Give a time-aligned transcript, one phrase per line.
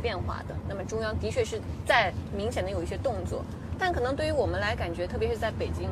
[0.00, 0.54] 变化的。
[0.68, 3.44] 那么中央的确是在明显的有一些动作，
[3.78, 5.88] 但可能对于我们来感觉，特别是在北京，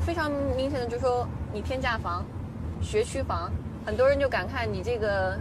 [0.00, 2.24] 非常明显的就是说，你天价房、
[2.80, 3.50] 学区房，
[3.84, 5.38] 很多人就感慨你这个，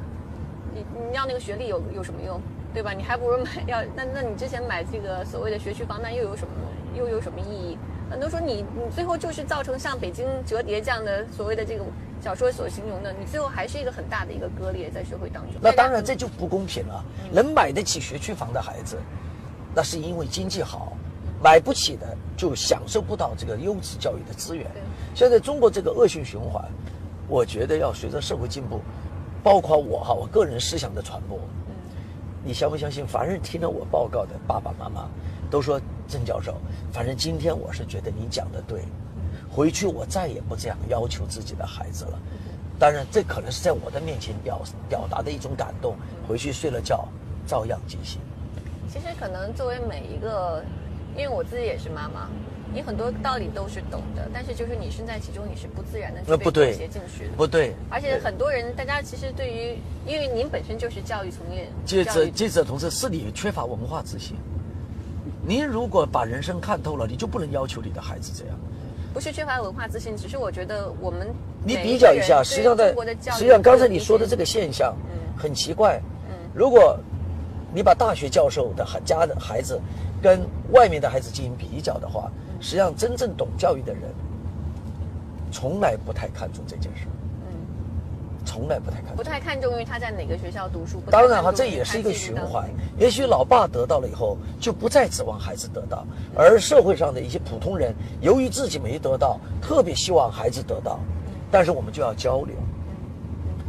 [0.73, 2.39] 你你要那个学历有有什么用，
[2.73, 2.91] 对吧？
[2.91, 6.53] 你还不如买要那那你之前买这个所谓的学区房，那又有什么
[6.95, 7.77] 又有什么意义？
[8.09, 11.85] 很多说你你最后就是造成像北京折叠这样的所谓的这种
[12.21, 15.53] 小说所形容的，你最后还是一个很大的一个割裂在社会当中。
[15.61, 17.03] 那当然这就不公平了。
[17.31, 18.97] 能买得起学区房的孩子，
[19.73, 20.93] 那是因为经济好；
[21.41, 24.69] 买不起的就享受不到这个优质教育的资源。
[25.15, 26.63] 现在中国这个恶性循环，
[27.27, 28.81] 我觉得要随着社会进步，
[29.41, 31.39] 包括我哈，我个人思想的传播。
[32.43, 33.05] 你相不相信？
[33.05, 35.09] 凡是听了我报告的爸爸妈妈，
[35.49, 36.55] 都说郑教授，
[36.91, 38.83] 反正今天我是觉得你讲的对，
[39.51, 42.19] 回去我再也不这样要求自己的孩子了。
[42.77, 45.95] 当然，这可能是在我的面前表表达的一种感动。
[46.27, 47.07] 回去睡了觉，
[47.47, 48.21] 照样进行。
[48.87, 50.63] 其实可能作为每一个，
[51.17, 52.29] 因为我自己也是妈妈，
[52.71, 57.31] 你很多道理都是懂的，但是就是你身在其中，你是不自然的去被裹挟进去的。
[57.35, 57.73] 不对。
[57.89, 64.37] 而且很多人，大家其实对于，因为您本身就是教育从业，记者记者同志是你缺乏文化自信。
[65.41, 68.55] 您如果把人生看透了，你就不能要求你的孩子这样。
[69.13, 71.27] 不是缺乏文化自信，只是我觉得我们
[71.63, 72.93] 你比较一下，实际上在
[73.31, 74.95] 实际上刚才你说的这个现象，
[75.37, 75.99] 很奇怪。
[76.29, 76.97] 嗯，如果
[77.73, 79.79] 你把大学教授的家的孩子
[80.21, 84.03] 跟外面的孩子进行比较的话，实际上真正懂教育的人，
[85.51, 87.05] 从来不太看重这件事。
[88.59, 91.01] 从来不太看，不太看重于他在哪个学校读书。
[91.09, 92.69] 当然哈，这也是一个循环。
[92.97, 100.99] 也许老爸得到了以后，就不再指望孩子得到，而社会上的一些普通人，由于自己没得到，特别希望孩子得到。
[101.49, 102.53] 但是我们就要交流，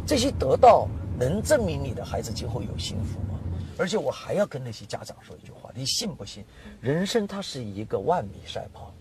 [0.04, 3.38] 这些得到能证明你的孩子今后有幸福吗？
[3.78, 6.44] 而且我还要跟那些家长说一句话：你信不信？
[6.80, 8.92] 人生它是一个万米赛跑，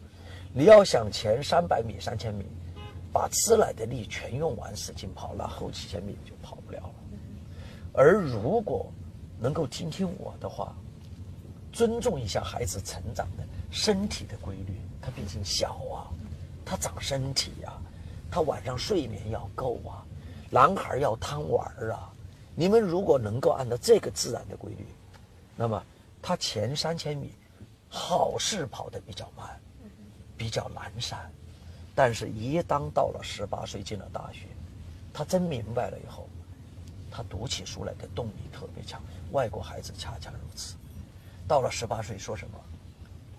[0.53, 2.45] 你要想前三百米、三千米。
[3.11, 6.93] 把吃来的力全用完，使劲跑，那后几千米就跑不了了。
[7.93, 8.91] 而如果
[9.39, 10.75] 能够听听我的话，
[11.71, 16.07] 尊重一下孩子成长的身体的规律，他毕竟小啊，
[16.65, 17.73] 他长身体呀，
[18.29, 20.05] 他晚上睡眠要够啊，
[20.49, 22.11] 男孩要贪玩啊。
[22.55, 24.85] 你们如果能够按照这个自然的规律，
[25.55, 25.81] 那么
[26.21, 27.31] 他前三千米
[27.87, 29.47] 好事跑得比较慢，
[30.37, 31.31] 比较难闪。
[31.99, 34.45] 但是，一当到了十八岁进了大学，
[35.13, 36.29] 他真明白了以后，
[37.11, 39.01] 他读起书来的动力特别强。
[39.33, 40.77] 外国孩子恰恰如此，
[41.45, 42.57] 到了十八岁说什么？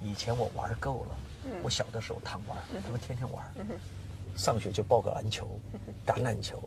[0.02, 1.16] 以前我玩够了，
[1.62, 3.42] 我小的时候贪玩，他们天天玩，
[4.36, 5.48] 上学就报个篮球、
[6.06, 6.62] 橄榄球，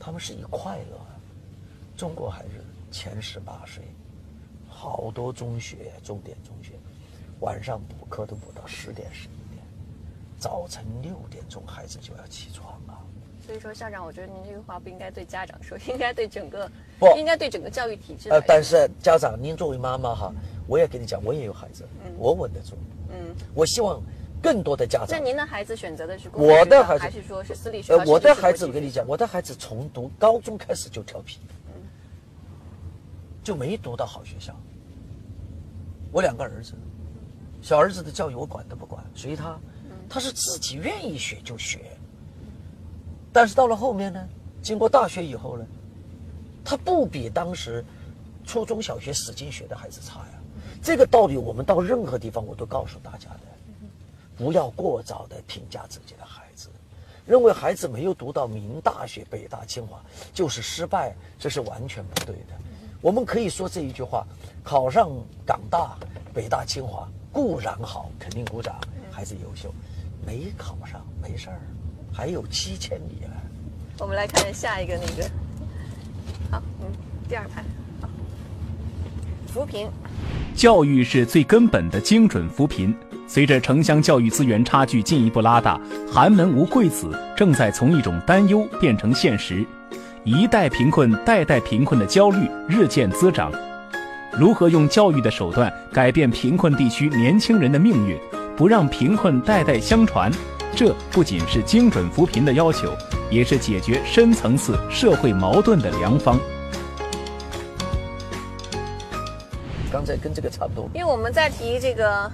[0.00, 0.98] 他们是以快乐。
[1.96, 2.54] 中国孩子
[2.90, 3.84] 前十八岁，
[4.68, 6.72] 好多中学、重点中学，
[7.38, 9.28] 晚上补课都补到十点十。
[10.38, 13.00] 早晨六点钟，孩子就要起床啊。
[13.44, 18.28] 所以说，校长，我觉得您这个话不应该对家长说，应该对整个不，应该对整个教育体制。
[18.28, 20.32] 呃，但是家长，您作为妈妈哈，
[20.66, 21.86] 我也跟你讲，我也有孩子，
[22.18, 22.76] 我稳得住。
[23.08, 24.02] 嗯，我希望
[24.42, 25.08] 更多的家长。
[25.10, 28.04] 那您的孩子选择的是我的孩子，还是说是私立学校？
[28.04, 31.82] 我的孩子，我跟你讲，我的孩子从读高中开始就调皮，嗯，
[33.44, 34.52] 就没读到好学校。
[36.10, 36.72] 我两个儿子，
[37.62, 39.56] 小儿子的教育我管都不管，随他。
[40.08, 41.80] 他是自己愿意学就学，
[43.32, 44.28] 但是到了后面呢，
[44.62, 45.66] 经过大学以后呢，
[46.64, 47.84] 他不比当时
[48.46, 50.40] 初中小学使劲学的孩子差呀。
[50.82, 53.40] 这个道理我们到任何地方我都告诉大家的，
[54.36, 56.68] 不要过早的评价自己的孩子，
[57.26, 60.00] 认为孩子没有读到名大学北大清华
[60.32, 62.54] 就是失败，这是完全不对的。
[63.00, 64.24] 我们可以说这一句话：
[64.62, 65.10] 考上
[65.44, 65.96] 港大、
[66.32, 68.80] 北大、清华固然好，肯定鼓掌，
[69.10, 69.72] 孩子优秀。
[70.26, 71.60] 没考上没事儿，
[72.12, 73.32] 还有七千米呢。
[74.00, 75.30] 我们来看下一个那个，
[76.50, 76.86] 好，嗯，
[77.28, 77.62] 第二排，
[78.00, 78.08] 好，
[79.46, 79.88] 扶贫。
[80.56, 82.92] 教育是最根本的精准扶贫。
[83.28, 85.80] 随着城乡教育资源差距进一步拉大，
[86.12, 89.64] 寒门无贵子正在从一种担忧变成现实，
[90.24, 93.52] 一代贫困、代代贫困的焦虑日渐滋长。
[94.36, 98.16] 如何用教育的手段改变贫困地区年轻人的命运？
[98.56, 100.32] 不让贫困代代相传，
[100.74, 102.90] 这不仅是精准扶贫的要求，
[103.30, 106.40] 也是解决深层次社会矛盾的良方。
[109.92, 112.30] 刚才跟这个差不多，因为我们在提这个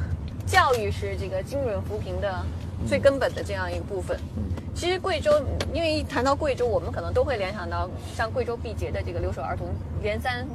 [0.46, 2.32] 教育是这个精准扶贫的
[2.86, 4.16] 最根本的这样一个部分。
[4.76, 5.32] 其实贵州，
[5.74, 9.66] 因为一谈到贵州，我们可能都会联想到像贵州毕节的这个留守儿童
[10.00, 10.46] 连三。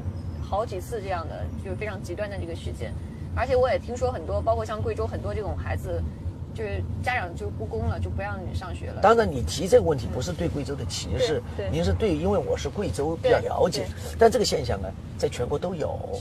[0.41, 2.93] 好几次这样的，就是非常极端的这个事件。
[3.37, 6.01] 而且我也听说很多，包括像贵州很多这种孩子，
[6.55, 8.99] 就是家长就不供了，就不让你上学了。
[9.01, 11.41] 当然，你提这个问题不是对贵州的歧视，
[11.71, 13.85] 您是对，因为我是贵州比较了解。
[14.17, 14.89] 但这个现象呢，
[15.19, 16.19] 在全国都有，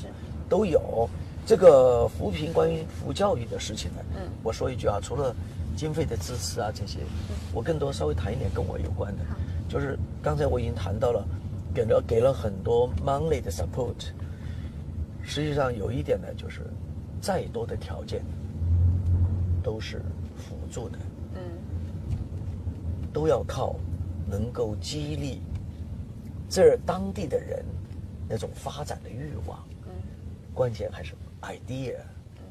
[0.48, 1.08] 都有。
[1.46, 5.34] 这个扶贫关于扶教育的事情呢，嗯，我说一句啊，除了
[5.76, 6.98] 经费的支持啊这些，
[7.54, 9.22] 我更多稍微谈一点跟我有关的，
[9.68, 11.24] 就是刚才我已经谈到了，
[11.72, 13.94] 给了给了很多 money 的 support。
[15.22, 16.62] 实际上有一点呢，就是
[17.20, 18.24] 再多的条件
[19.62, 20.02] 都是
[20.36, 20.98] 辅助的，
[21.34, 21.40] 嗯，
[23.12, 23.76] 都要靠
[24.28, 25.40] 能够激励
[26.48, 27.64] 这当地的人
[28.28, 29.92] 那种发展的欲望，嗯，
[30.54, 31.14] 关键还是。
[31.42, 32.00] idea,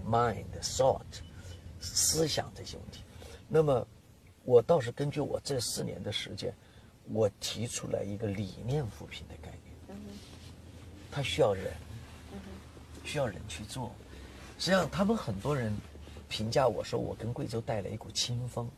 [0.08, 1.02] mind, thought，
[1.82, 3.04] 思想这些问题。
[3.50, 3.86] 那么，
[4.46, 6.54] 我倒是根据我这四年的时间，
[7.12, 9.76] 我提出来一个理念扶贫的概念。
[9.90, 9.96] 嗯
[11.12, 11.74] 它需要人，
[13.04, 13.92] 需要人去做。
[14.58, 15.74] 实际上，他们很多人
[16.30, 18.70] 评价我说，我跟贵州带来一股清风，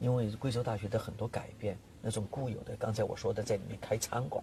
[0.00, 4.42] 因为贵州大学的很多改变，那种固有的，刚才我说的在里面开餐馆，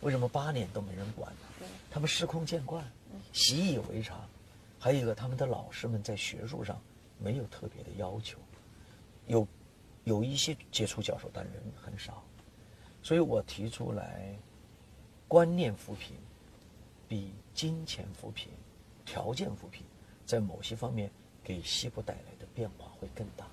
[0.00, 1.66] 为什么八年都没人管呢？
[1.90, 2.84] 他们司空见惯。
[3.32, 4.28] 习以为常，
[4.78, 6.80] 还有一个，他们的老师们在学术上
[7.18, 8.38] 没有特别的要求，
[9.26, 9.46] 有
[10.04, 12.22] 有一些杰出教授，但人很少，
[13.02, 14.34] 所以我提出来，
[15.26, 16.16] 观念扶贫
[17.08, 18.50] 比金钱扶贫、
[19.08, 19.82] 条件扶贫，
[20.26, 21.10] 在某些方面
[21.42, 23.46] 给西部带来的变化会更大。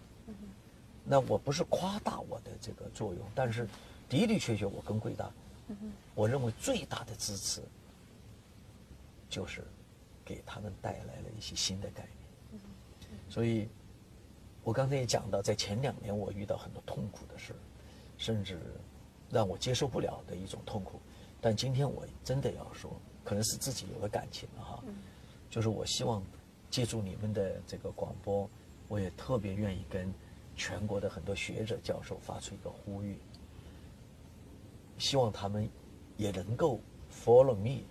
[1.05, 3.65] 那我不是夸大我的这个作用，但是
[4.09, 5.31] 的的确确，我跟贵大，
[6.13, 7.61] 我认为最大的支持。
[9.27, 9.65] 就是
[10.23, 12.07] 给他们带来了一些新的概
[12.51, 12.61] 念，
[13.27, 13.67] 所以，
[14.63, 17.53] 我刚才也讲到，在前两年我遇到很多痛苦的事，
[18.17, 18.57] 甚至
[19.29, 21.01] 让我接受不了的一种痛苦。
[21.41, 24.83] 但今天我真的要说，可能是自己有了感情了哈，
[25.49, 26.23] 就是我希望
[26.69, 28.49] 借助你们的这个广播，
[28.87, 30.13] 我也特别愿意跟
[30.55, 33.17] 全国的很多学者教授发出一个呼吁，
[34.97, 35.69] 希望他们
[36.17, 36.79] 也能够
[37.11, 37.83] follow me。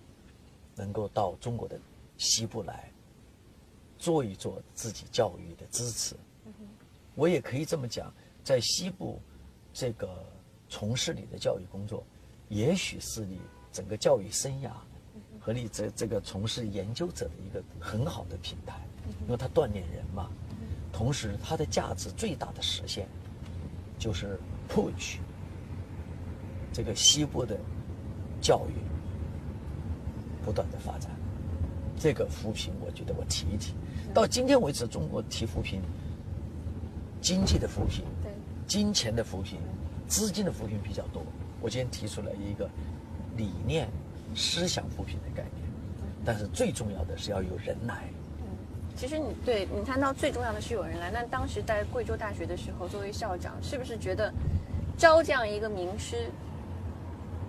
[0.77, 1.79] 能够到中国的
[2.17, 2.91] 西部来
[3.97, 6.17] 做一做自己教育的支持，
[7.15, 8.13] 我也可以这么讲，
[8.43, 9.17] 在西部
[9.73, 10.21] 这个
[10.67, 12.03] 从事你的教育工作，
[12.49, 13.39] 也许是你
[13.71, 14.71] 整个教育生涯
[15.45, 18.73] 和你这这个从事研究者的一个很好的平台，
[19.25, 20.27] 因为它锻炼人嘛。
[20.91, 23.07] 同时，它的价值最大的实现
[23.99, 25.17] 就是 push
[26.73, 27.55] 这个西部的
[28.41, 28.73] 教育。
[30.43, 31.11] 不断的发展，
[31.99, 33.73] 这个扶贫，我觉得我提一提。
[34.13, 35.79] 到今天为止，中国提扶贫，
[37.19, 38.31] 经济的扶贫，对，
[38.67, 39.59] 金钱的扶贫，
[40.07, 41.23] 资金的扶贫比较多。
[41.61, 42.69] 我今天提出了一个
[43.35, 43.89] 理念、
[44.35, 45.65] 思想扶贫的概念，
[46.25, 48.03] 但是最重要的是要有人来。
[48.39, 48.45] 嗯，
[48.95, 51.09] 其实你对你谈到最重要的是有人来。
[51.09, 54.31] 那当时在贵州大学的时候，作为校长，是不是觉得
[54.97, 56.29] 招这样一个名师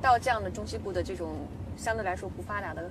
[0.01, 1.35] 到这样的中西部的这种？
[1.79, 2.89] 相对来说不发达的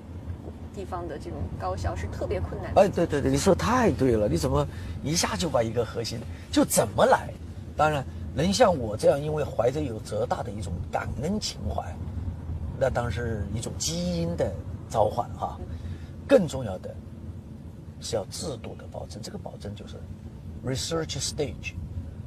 [0.71, 2.71] 地方的这种高校是特别困难。
[2.75, 4.27] 哎，对对对，你说太对了。
[4.27, 4.63] 你怎么
[5.03, 6.19] 一下就把一个核心
[6.51, 7.33] 就怎么来？
[7.75, 8.06] 当然，
[8.36, 11.83] 能像我这样，因为怀着有浙大的一种感恩情怀，
[12.80, 14.54] 那当然是一种基因的
[14.89, 15.60] 召唤哈。
[16.27, 16.95] 更重要的
[18.01, 19.95] 是要制度的保证，这个保证就是
[20.66, 21.73] research stage。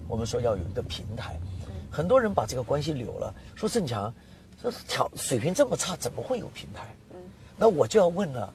[0.06, 1.38] 我们说要有一个平台，
[1.90, 4.12] 很多人把这个关系扭了，说郑强。
[4.60, 6.92] 这条水平这么差，怎么会有平台？
[7.10, 7.16] 嗯，
[7.56, 8.52] 那我就要问了，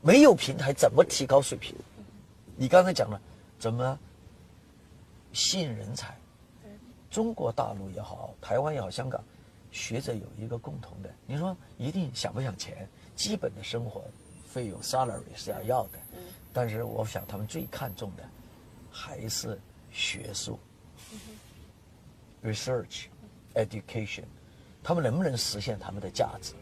[0.00, 1.74] 没有平台怎么提高水平？
[2.54, 3.20] 你刚才讲了，
[3.58, 3.98] 怎么
[5.32, 6.16] 吸引人才？
[7.10, 9.20] 中国大陆也好，台湾也好，香港，
[9.76, 12.88] 学者有一个共同的，你说一定想不想钱？
[13.14, 14.02] 基本的生活
[14.46, 16.18] 费用 salary 是要要的，嗯，
[16.50, 18.26] 但是我想他们最看重的
[18.90, 19.60] 还是
[19.92, 20.58] 学术
[22.42, 23.08] ，research
[23.54, 24.24] education。
[24.82, 26.54] 他们能不能实现他们的价值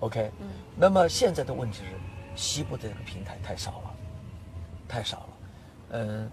[0.00, 1.92] ？OK，嗯，那么现在的问题是，
[2.34, 3.96] 西部的这个平台太少了，
[4.88, 5.28] 太少了，
[5.90, 6.30] 嗯，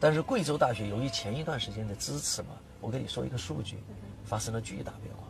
[0.00, 3.78] 但是贵州大学由于前一段时间的支持嘛，我跟你说一个数据，
[4.28, 5.22] 发生了巨大变化。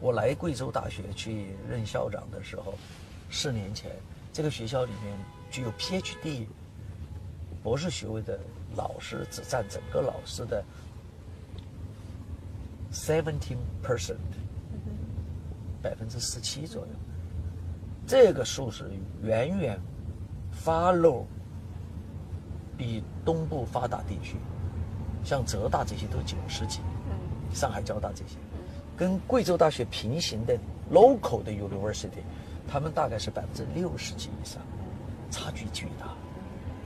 [0.00, 2.74] 我来贵州大学去任校长的时候，
[3.30, 3.90] 四年前，
[4.32, 5.18] 这个学校里面
[5.50, 6.46] 具有 PhD
[7.62, 8.38] 博士学位的
[8.76, 10.64] 老师只占整个老师的。
[12.92, 14.14] Seventeen percent，
[15.82, 16.92] 百分之十七左右，
[18.06, 18.88] 这个数是
[19.24, 19.80] 远远
[20.64, 21.24] follow
[22.78, 24.36] 比东部发达地区，
[25.24, 26.78] 像浙大这些都九十几，
[27.54, 28.36] 上海交大这些，
[28.96, 30.58] 跟贵州大学平行的
[30.92, 32.22] local 的 university
[32.68, 34.60] 他们大概是百分之六十几以上，
[35.30, 36.14] 差距巨大。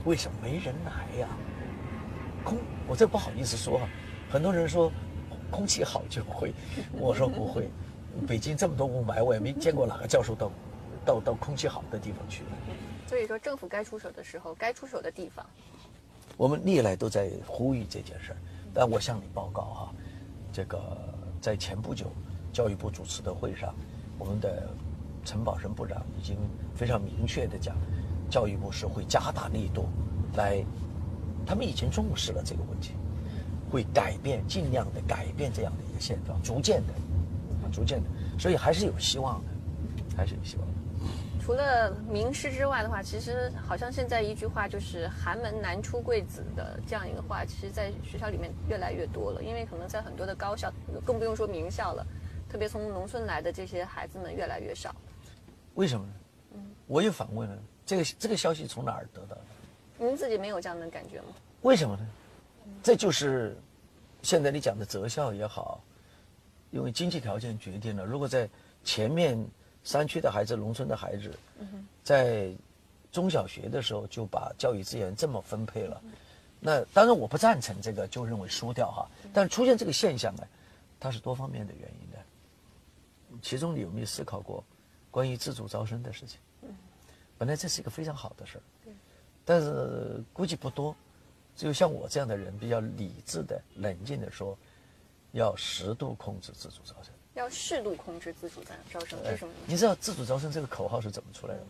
[0.05, 1.27] 为什么没人来呀？
[2.43, 2.57] 空，
[2.87, 3.89] 我这不好意思说啊，
[4.29, 4.91] 很多人说
[5.51, 6.53] 空气好就会，
[6.93, 7.69] 我说不会。
[8.27, 10.51] 北京这么多雾霾，我也没见过哪个教授到
[11.05, 12.43] 到到空气好的地方去。
[13.07, 15.45] 所以说，政府该出手的时候，该出手的地方，
[16.37, 18.37] 我们历来都在呼吁这件事儿。
[18.73, 19.93] 但我向你报告哈，
[20.59, 20.77] 这个
[21.39, 22.07] 在前不久
[22.51, 23.73] 教育部主持的会上，
[24.17, 24.69] 我们的
[25.23, 26.35] 陈宝生部长已经
[26.75, 27.77] 非常明确的讲，
[28.29, 29.85] 教育部是会加大力度
[30.35, 30.61] 来，
[31.45, 32.91] 他们已经重视了这个问题，
[33.71, 36.93] 会改变，尽量的改变这样的一个现状，逐渐的。
[37.71, 40.67] 逐渐的，所以还是有希望的，还是有希望。
[41.49, 49.41] 除了名师之外的话，其实好像现在一句话就是“寒门难出贵子”的这样一个话，其实在学校里面越来越多了。
[49.41, 50.71] 因为可能在很多的高校，
[51.03, 52.05] 更不用说名校了，
[52.47, 54.95] 特别从农村来的这些孩子们越来越少。
[55.73, 56.13] 为什么呢？
[56.53, 59.41] 嗯，我也反问了，这个这个消息从哪儿得到的？
[59.97, 61.29] 您自己没有这样的感觉吗？
[61.63, 62.07] 为什么呢？
[62.83, 63.57] 这就是
[64.21, 65.83] 现在你讲的择校也好。
[66.69, 68.47] 因为经济条件决定了，如果在
[68.83, 69.35] 前面
[69.83, 71.31] 山区的孩子、农村的孩子，
[72.03, 72.51] 在
[73.11, 76.01] 中小学的时候就把教育资源这么分配了，
[76.59, 79.07] 那当然我不赞成这个，就认为输掉哈。
[79.33, 80.43] 但是出现这个现象呢，
[80.99, 82.17] 它是多方面的原因的。
[83.41, 84.63] 其中你有没有思考过
[85.09, 86.39] 关于自主招生的事情？
[87.37, 88.91] 本来这是一个非常好的事儿，
[89.45, 90.95] 但是估计不多，
[91.55, 94.57] 只有像我这样的人比较理智的、冷静的说。
[95.31, 99.53] 要适度控制自主招生，要适度控制自主招招生，为什么？
[99.65, 101.67] 你知道自主招生这个口号是怎么出来的吗？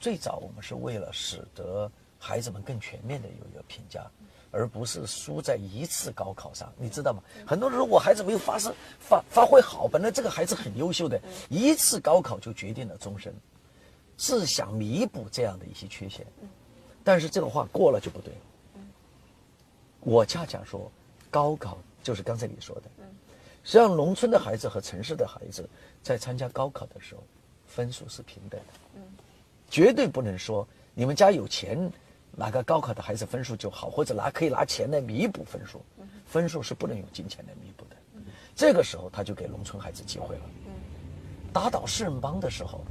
[0.00, 4.10] 最早我们是为了使得孩子们更全面的有一个评价，
[4.50, 7.22] 而不是输在一次高考上，你知道吗？
[7.46, 13.32] 很多人说我孩子没有发生发发挥好，本来这个孩子很优秀的，一次高考就决定了终身，
[14.16, 16.26] 是想弥补这样的一些缺陷，
[17.04, 18.40] 但是这个话过了就不对了。
[20.00, 20.90] 我恰恰说
[21.30, 21.76] 高考。
[22.02, 22.82] 就是刚才你说的，
[23.64, 25.68] 实际上农村的孩子和城市的孩子
[26.02, 27.22] 在参加高考的时候，
[27.66, 29.00] 分数是平等的，
[29.70, 31.90] 绝对不能说你们家有钱，
[32.32, 35.80] 哪个高考的孩子分数就好，或者拿可以拿钱来弥补分数，
[36.26, 37.96] 分数是不能用金钱来弥补的。
[38.54, 40.42] 这个时候他就给农村孩子机会了。
[41.52, 42.84] 打倒四人帮的时候，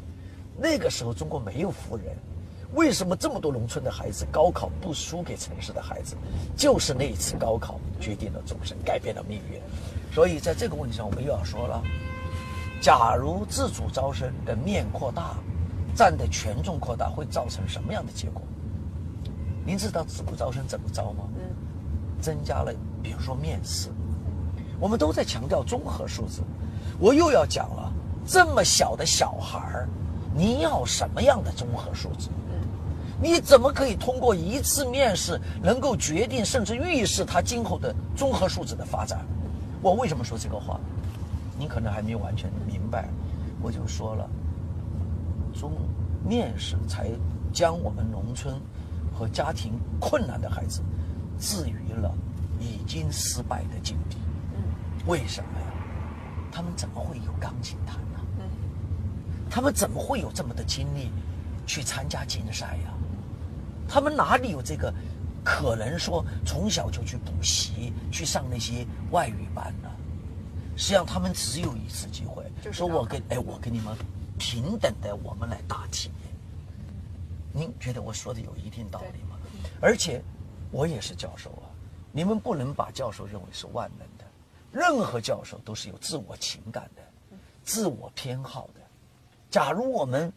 [0.58, 2.16] 那个时候中国没有富人。
[2.74, 6.16] 为什么这么多农村的孩子高考不输给城市的孩子？
[6.56, 9.62] 就是那一次高考决定了终身，改变了命运。
[10.14, 11.84] 所以在这个问题上，我们又要说了：
[12.82, 15.36] 假如自主招生的面扩大，
[15.94, 18.42] 占的权重扩大，会造成什么样的结果？
[19.66, 21.26] 您知道自主招生怎么招吗？
[21.36, 21.42] 嗯，
[22.22, 22.74] 增加了，
[23.04, 23.90] 比如说面试，
[24.80, 26.42] 我们都在强调综合素质。
[27.00, 27.92] 我又要讲了，
[28.26, 29.90] 这么小的小孩儿，
[30.34, 32.30] 你要什么样的综合素质？
[33.22, 39.24] 你怎么可以通过一次面试能够决定甚至预示他今后的综合素质的发展？
[39.82, 40.80] 我为什么说这个话？
[41.58, 43.08] 你可能还没有完全明白。
[43.62, 44.28] 我就说了，
[45.54, 45.72] 中
[46.28, 47.12] 面试才
[47.54, 48.60] 将我们农村
[49.14, 50.82] 和家庭困难的孩子
[51.40, 52.12] 置于了
[52.60, 54.18] 已经失败的境地。
[55.06, 55.68] 为什么呀？
[56.52, 58.46] 他们怎么会有钢琴弹呢？
[59.50, 61.12] 他们怎么会有这么的精力
[61.68, 62.91] 去参加竞赛呀？
[63.92, 64.94] 他们哪里有这个
[65.44, 69.90] 可能说从小就去补习、去上那些外语班呢？
[70.78, 73.94] 实际上，他们只有一次机会，说我跟哎，我跟你们
[74.40, 76.14] 平等的，我们来打企业。
[77.52, 79.36] 您觉得我说的有一定道理吗？
[79.82, 80.24] 而且，
[80.72, 81.68] 我也是教授啊，
[82.14, 84.24] 你们不能把教授认为是万能的，
[84.72, 87.02] 任何教授都是有自我情感的、
[87.66, 88.80] 自我偏好的。
[89.50, 90.32] 假如我们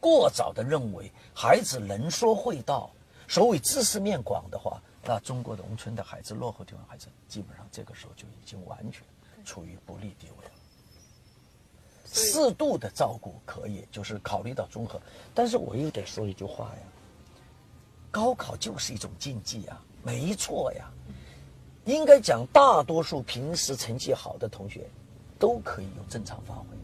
[0.00, 2.90] 过早的认为孩子能说会道，
[3.26, 9.02] 所谓知识面广的话，那中国农村的孩子、落后地方孩子，基本上这个时候就已经完全
[9.44, 10.50] 处于不利地位了。
[12.10, 15.00] 适度的照顾可以，就是考虑到综合，
[15.34, 16.82] 但是我又得说一句话呀：
[18.10, 20.90] 高考就是一种竞技啊，没错呀。
[21.84, 24.88] 应该讲，大多数平时成绩好的同学，
[25.38, 26.77] 都可以有正常发挥。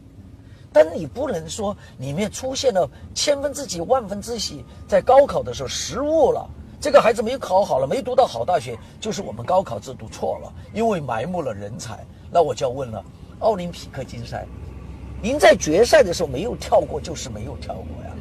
[0.75, 6.45] 但你不能说里面出现了千分之几、万分之几，在高考的时候失误了，
[6.81, 12.05] 这个孩子没有考好了，没读到好大学，就是我们高考制度错了，因为埋没了人才。
[12.29, 13.01] 那我就要问了，
[13.39, 14.45] 奥林匹克竞赛，
[15.21, 18.11] 您在决赛的时候没有跳过，就是没有跳过呀。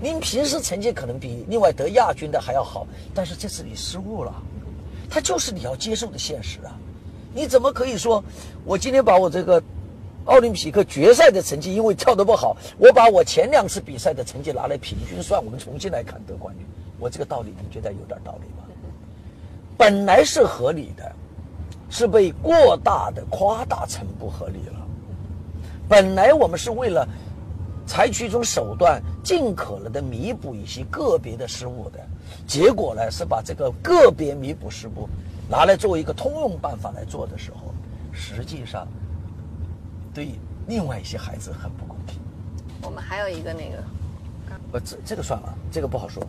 [0.00, 4.32] 您平时成绩可能比另外得亚军的还要好，但是这次你失误了，
[5.10, 6.78] 他就是你要接受的现实啊。
[7.34, 8.22] 你怎么可以说，
[8.64, 9.60] 我今天把我这个？
[10.26, 16.66] 奥林匹克决赛的成绩，因为跳得不好，我把我前两次比赛的成绩拿来平均算，我们重新来看得冠军。
[16.98, 18.64] 我这个道理，你觉得有点道理吗？
[19.76, 21.12] 本来是合理的，
[21.90, 24.86] 是被过大的夸大成不合理了。
[25.86, 27.06] 本来我们是为了
[27.86, 32.00] 采取一种手段，尽可能的弥补一些个别的失误的，
[32.46, 35.06] 结果呢是把这个个别弥补失误
[35.50, 37.74] 拿来作为一个通用办法来做的时候，
[38.10, 38.88] 实际上。
[40.14, 40.28] 对
[40.68, 42.20] 另外一些孩子很不公平。
[42.80, 43.84] 我们还有一个那个，
[44.72, 46.24] 呃，这这个算了，这个不好说。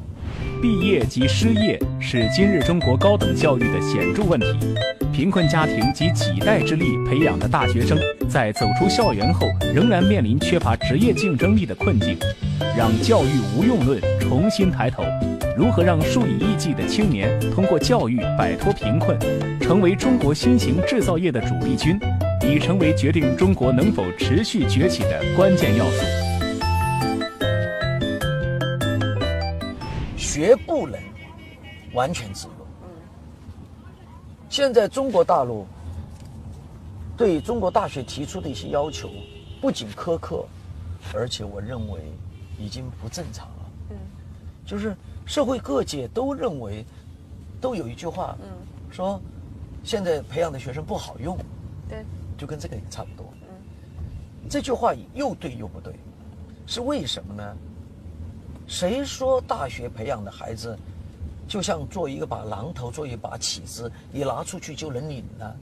[0.60, 4.76] 毕业及失业是今日中国高等教育的显著问题。
[5.14, 12.18] 贫困家庭及几代之力培养的大学生，在走出校园后，仍然面临缺乏职业竞争力的困境。
[12.76, 15.06] 让教育无用论重新抬头，
[15.56, 19.18] 如何让数以亿计的青年通过教育摆脱贫困，
[19.62, 21.98] 成为中国新型制造业的主力军？
[22.46, 26.06] 已成为决定中国能否持续崛起的关键要素。
[30.16, 31.00] 学不能
[31.94, 32.54] 完全自由。
[34.48, 35.66] 现在中国大陆
[37.18, 39.10] 对中国大学提出的一些要求，
[39.60, 40.46] 不仅苛刻，
[41.14, 42.00] 而且我认为
[42.60, 43.66] 已经不正常了。
[43.90, 43.98] 嗯，
[44.66, 46.86] 就是社会各界都认为，
[47.60, 48.48] 都有一句话，嗯，
[48.92, 49.20] 说
[49.84, 51.36] 现在培养的学生不好用。
[51.90, 51.98] 对。
[52.38, 53.32] 就跟这个也差不多。
[54.48, 55.94] 这句话又对又不对，
[56.68, 57.58] 是为什么呢？
[58.68, 60.78] 谁说大学培养的孩子
[61.48, 65.56] 就像做一个把榔头，做一把起子，你拿出去就能拧呢？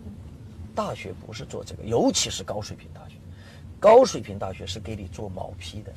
[0.76, 3.16] 大学不是做这个，尤其是高水平大学。
[3.80, 5.94] 高水平大学是给你做毛坯的。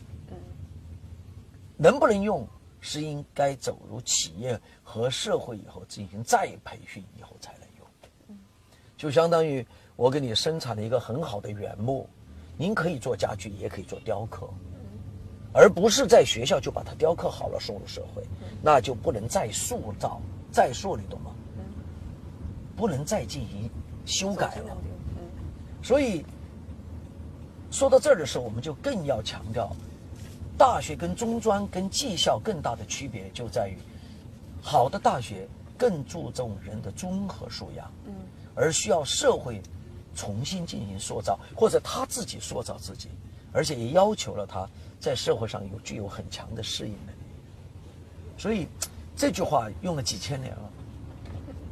[1.77, 2.47] 能不能用，
[2.81, 8.39] 是应该走入企业和社会以后进行再培训以后才能用。
[8.97, 9.67] 就相当于。
[9.97, 12.07] 我给你生产了一个很好的原木，
[12.59, 14.47] 您可以做家具，也可以做雕刻，
[15.55, 18.23] 而不是在学校就把它雕刻好了送入社会，
[18.63, 20.21] 那就不能再塑造、
[20.53, 21.33] 再塑，你懂吗？
[22.77, 23.71] 不能再进行
[24.05, 24.77] 修改了。
[25.83, 26.23] 所以
[27.71, 29.75] 说到这儿的时候，我们就更要强调，
[30.59, 33.79] 大学跟中专跟技校更大的区别就在于，
[34.61, 37.91] 好的大学更注重人的综合素养，
[38.55, 39.63] 而需要社会。
[40.17, 43.11] 重新进行塑造，或者他自己塑造自己，
[43.53, 44.67] 而且也要求了他
[44.99, 47.19] 在社会上有具有很强的适应能力。
[48.39, 48.67] 所以
[49.15, 50.71] 这句话用了几千年了。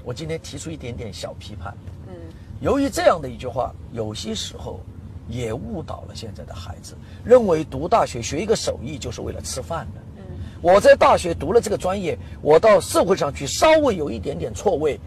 [0.04, 1.74] 我今天提出一点点小批判。
[2.06, 2.14] 嗯。
[2.60, 4.78] 由于这样的一句话，有些时候
[5.26, 10.00] 也误导了现在的孩子，认为读大学学一个手艺就是为了吃饭的。
[10.18, 10.22] 嗯。
[10.60, 15.00] 我在大学读了这个专业，我到社会上去稍微有一点点错位，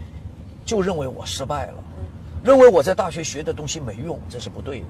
[0.66, 1.84] 就认为我失败了。
[2.44, 4.88] 认为我在大学学的东西没用，这是不对的。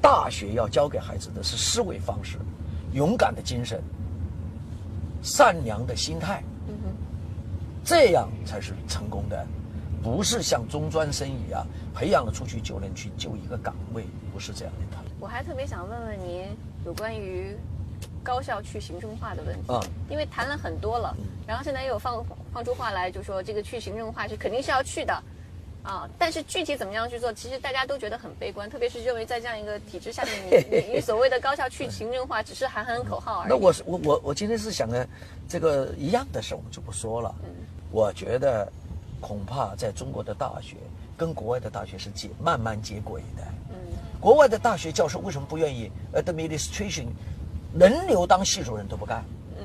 [0.00, 2.38] 大学要教给孩子的是思维方式、
[2.92, 3.82] 勇敢的精神、
[5.22, 6.42] 善良的心态，
[7.84, 9.46] 这样才是成功的，
[10.02, 14.98] 不是像中专生一样培养了出去就能去就一个岗位，不是这样的。
[15.18, 16.46] 我还特别想问问您
[16.86, 17.54] 有关于
[18.22, 21.14] 高校去行政化的问题，因为谈了很多了，
[21.46, 25.22] 然后现在又有放放出话来，就说这个去行政化是肯定是要去的。
[25.82, 33.48] 啊，但是具体怎么样去做，其实大家都觉得很悲观，特别是认为在这样一个体制下面，你 你所谓的高校去行政化，只是喊喊口号而已。
[33.48, 35.06] 那我是我我我今天是想呢，
[35.48, 37.34] 这个一样的事我们就不说了。
[37.44, 37.48] 嗯，
[37.90, 38.70] 我觉得
[39.22, 40.76] 恐怕在中国的大学
[41.16, 43.42] 跟国外的大学是接慢慢接轨的。
[43.70, 43.76] 嗯，
[44.20, 47.06] 国外的大学教授为什么不愿意？Administration
[47.72, 49.24] 轮流当系主任都不干。
[49.58, 49.64] 嗯，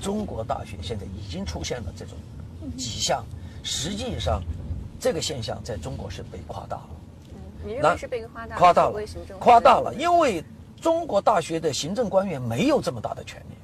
[0.00, 2.16] 中国大学现在已经出现了这种
[2.78, 3.24] 迹象，
[3.64, 4.40] 实际上。
[5.02, 6.90] 这个现象在中国是被夸大了，
[7.64, 8.56] 你认为是被夸大？
[8.56, 9.02] 夸大了，
[9.40, 10.44] 夸大了，因为
[10.80, 13.56] 中国大学的行政官员没有这么大的权利，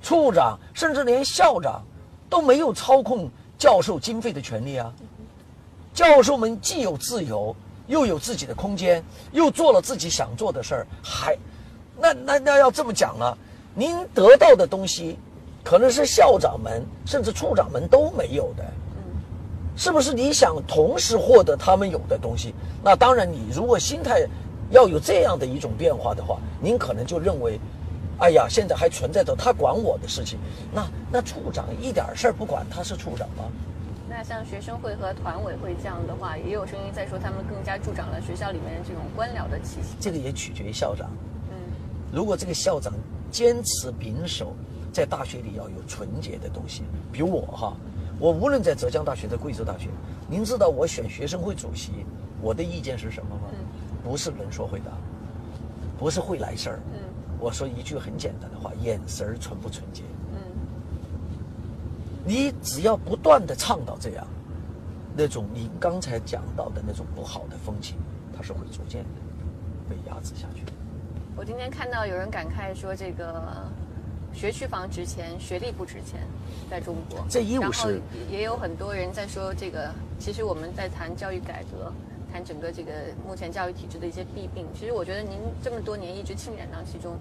[0.00, 1.82] 处长甚至连校长
[2.30, 4.94] 都没有操控教授经费的权利啊。
[5.92, 7.52] 教授们既有自由，
[7.88, 11.36] 又有自己的空间，又做了自己想做的事儿，还
[11.98, 13.36] 那那那要这么讲了，
[13.74, 15.18] 您得到的东西，
[15.64, 18.64] 可能是校长们甚至处长们都没有的。
[19.76, 22.54] 是不是你想同时获得他们有的东西？
[22.82, 24.24] 那当然，你如果心态
[24.70, 27.58] 要有这样的一种变化的话，您可能就认为，
[28.18, 30.38] 哎呀，现在还存在着他管我的事情。
[30.72, 33.44] 那那处长一点事儿不管，他是处长吗？
[34.08, 39.96] 那像学生会和团委会这样的话，也有声音在说，他们更加助长了学校里面这种官僚的气息。
[39.98, 41.10] 这个也取决于校长。
[41.50, 41.56] 嗯，
[42.12, 42.92] 如果这个校长
[43.30, 44.54] 坚持秉守，
[44.92, 47.76] 在大学里要有纯洁的东西，比如我哈。
[48.24, 49.90] 我无论在浙江大学，在贵州大学，
[50.26, 52.06] 您知道我选学生会主席，
[52.40, 53.42] 我的意见是什么吗？
[54.02, 54.92] 不是能说会道，
[55.98, 56.80] 不是会来事儿。
[56.94, 57.00] 嗯
[57.38, 60.04] 我说一句很简单的话，眼神儿纯不纯洁？
[60.32, 60.40] 嗯
[62.24, 64.26] 你只要不断的倡导这样，
[65.14, 67.94] 那种你刚才讲到的那种不好的风气，
[68.34, 69.20] 它是会逐渐的
[69.86, 70.72] 被压制下去的。
[71.36, 73.70] 我今天看到有人感慨说，这个
[74.34, 76.20] 学区房值钱，学历不值钱，
[76.68, 77.24] 在中国。
[77.30, 81.92] 这一五是也有很多人在说，这个其实我们在谈教育改革，
[82.32, 82.92] 谈整个这个
[83.26, 84.66] 目前教育体制的一些弊病。
[84.74, 87.16] 其实我觉得您这么多年一直浸染到其中，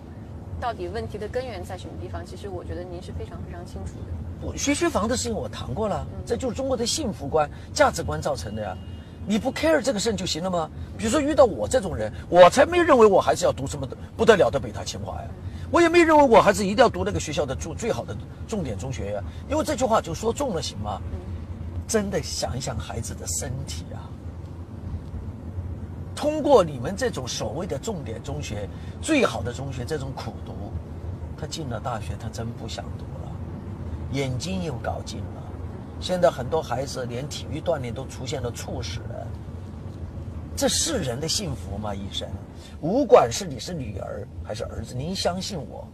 [0.60, 2.26] 到底问题的根源在什么地方？
[2.26, 4.47] 其实我觉得您是非常非常清楚的。
[4.47, 8.76] 我，学区房的事情我谈过了，这就是中国的幸福观、价值观造成的呀。
[9.25, 10.69] 你不 care 这个事就行了吗？
[10.97, 15.27] 比如说遇到我这种人，我才没认为我孩子要读什么不得了的北大清华呀，
[15.71, 18.15] 我也没认为我孩子一定要读那个学校的最最好的
[18.47, 19.23] 重点中学呀。
[19.49, 21.01] 因为这句话就说中了，行吗？
[21.88, 24.09] 真的想一想孩子的身体啊。
[26.15, 28.69] 通过你们这种所谓的重点中学、
[29.01, 30.53] 最好的中学这种苦读，
[31.38, 33.31] 他进了大学，他真不想读了。
[34.12, 35.42] 眼睛又搞紧了。
[36.03, 38.99] 现在很多孩子连体育锻炼都出现了猝死，
[40.53, 41.95] 这是人的幸福吗？
[41.95, 42.27] 医生，
[42.81, 45.87] 无管是你是女儿还是儿子，您相信我，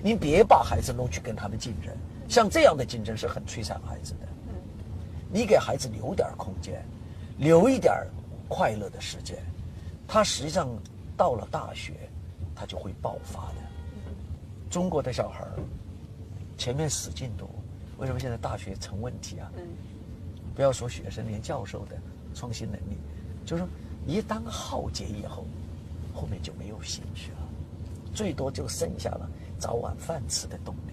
[0.00, 1.92] 您别把孩子弄去跟他们竞争，
[2.28, 4.28] 像这样的竞争是很摧残孩子的。
[5.32, 6.80] 你给孩子留点空间，
[7.38, 7.92] 留一点
[8.46, 9.36] 快乐的时间，
[10.06, 10.68] 他实际上
[11.16, 11.92] 到了大学，
[12.54, 13.56] 他就会爆发的。
[14.70, 15.44] 中国的小孩
[16.56, 17.50] 前面使劲读，
[17.98, 19.50] 为什么现在大学成问题啊？
[20.54, 21.96] 不要说学生，连教授的
[22.34, 22.96] 创新能力，
[23.44, 23.68] 就是说
[24.06, 25.44] 一旦浩劫以后，
[26.14, 27.38] 后面就没有兴趣了，
[28.14, 29.28] 最多就剩下了
[29.58, 30.92] 找碗饭吃的动力。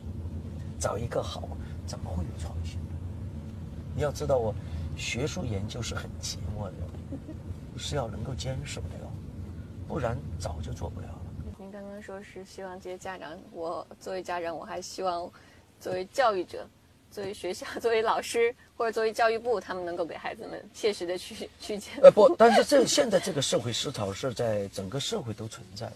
[0.80, 1.48] 找一个好，
[1.86, 2.96] 怎么会有创新呢？
[3.96, 4.54] 你要知道，我
[4.98, 6.74] 学术研究是很寂寞的，
[7.78, 9.10] 是要能够坚守的哟，
[9.88, 11.22] 不然早就做不了了。
[11.58, 15.32] 您刚刚说是希望这些家长，我作为家长，我还希望
[15.80, 16.68] 作为教育者，
[17.14, 25.94] 作为学校、作为老师或者作为教育部，他们能够给孩子们切实的去去减呃不，但是这现在这个社会思潮是在整个社会都存在的。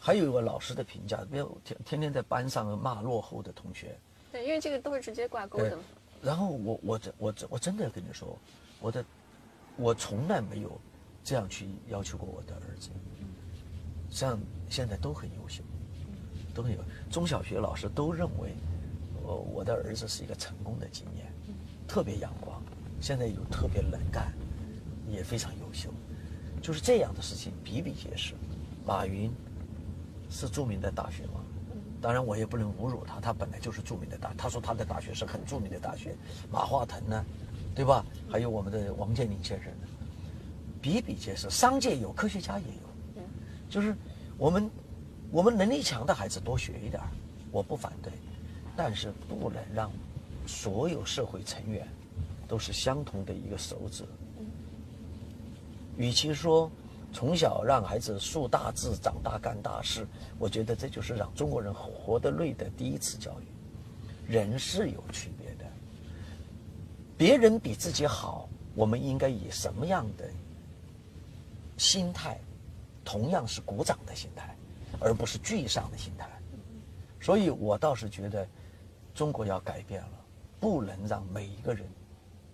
[0.00, 3.94] 还有一个老师的评价，不要天天天在班上骂落后的同学。
[4.32, 5.82] 对，因为这个都是直接挂钩的嘛。，
[6.22, 8.38] 然后我我真我真我真的跟你说，
[8.80, 9.04] 我的
[9.76, 10.80] 我从来没有
[11.22, 12.88] 这样去要求过我的儿子，
[14.10, 14.40] 像
[14.70, 15.62] 现在都很优秀，
[16.54, 16.78] 都很有
[17.10, 18.54] 中小学老师都认为，
[19.32, 21.32] 呃，我的儿子是一个成功的经验，
[21.88, 22.62] 特别阳光，
[23.00, 24.30] 现在又特别能干，
[25.08, 25.88] 也非常优秀，
[26.60, 28.34] 就是这样的事情比比皆是。
[28.84, 29.32] 马云
[30.28, 31.40] 是著名的大学吗？
[32.00, 36.14] 当然，我也不能侮辱他，他本来就是著名的大，他说他的大学是很著名的大学。
[36.50, 37.24] 马化腾呢，
[37.74, 38.04] 对吧？
[38.28, 39.86] 还有我们的王健林先生呢，
[40.82, 41.48] 比比皆是。
[41.48, 43.22] 商界有，科学家也有，
[43.70, 43.94] 就是
[44.36, 44.70] 我们
[45.30, 47.00] 我们能力强的孩子多学一点，
[47.52, 48.12] 我不反对，
[48.76, 49.90] 但是不能让
[50.46, 51.86] 所有社会成员
[52.48, 54.04] 都是相同的一个手指。
[55.96, 56.70] 与其说
[57.12, 60.06] 从小让孩子树大志，长大干大事，
[60.38, 63.44] 我觉得这就是让中国人活得累的第一次教育。
[64.26, 65.66] 人是有区别的，
[67.18, 70.30] 别人比自己好，我们应该以什么样的
[71.76, 72.38] 心态？
[73.04, 74.56] 同样是鼓掌的心态，
[75.00, 76.28] 而不是沮丧的心态。
[77.20, 78.46] 所以我倒是觉得，
[79.14, 80.24] 中国要改变了，
[80.60, 81.86] 不能让每一个人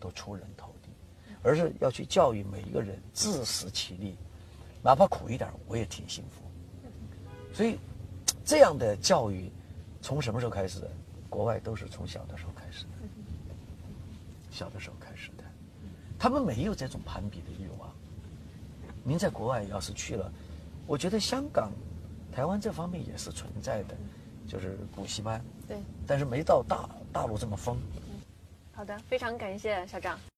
[0.00, 0.90] 都出人头地，
[1.42, 4.16] 而是要去教育每一个人自食其力，
[4.82, 6.42] 哪怕苦一点，我也挺幸福。
[7.54, 7.78] 所以，
[8.44, 9.50] 这样的教育
[10.00, 10.82] 从什么时候开始？
[11.30, 12.90] 国外都是从小的时候开始的，
[14.50, 15.44] 小的时候开始的，
[16.18, 17.92] 他们没有这种攀比的欲望。
[19.04, 20.32] 您在国外要是去了，
[20.86, 21.70] 我觉得香港、
[22.32, 23.94] 台湾这方面也是存在的，
[24.46, 25.76] 就是补习班，对，
[26.06, 27.76] 但是没到大大陆这么疯。
[28.72, 30.18] 好的，非常感谢校长。